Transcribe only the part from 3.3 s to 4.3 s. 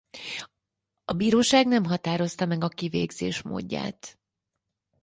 módját.